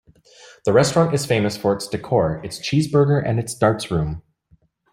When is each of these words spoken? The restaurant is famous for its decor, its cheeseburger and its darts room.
The 0.65 0.73
restaurant 0.73 1.13
is 1.13 1.27
famous 1.27 1.55
for 1.57 1.75
its 1.75 1.87
decor, 1.87 2.41
its 2.43 2.57
cheeseburger 2.59 3.21
and 3.23 3.39
its 3.39 3.53
darts 3.53 3.91
room. 3.91 4.23